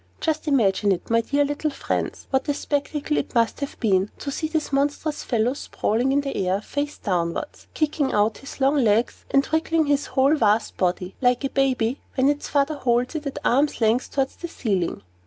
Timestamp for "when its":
12.15-12.47